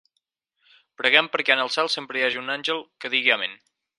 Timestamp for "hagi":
2.29-2.41